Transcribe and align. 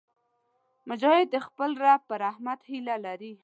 مجاهد 0.89 1.27
د 1.31 1.35
خپل 1.45 1.69
رب 1.83 2.01
په 2.09 2.15
رحمت 2.25 2.59
هیله 2.69 2.95
لري. 3.05 3.33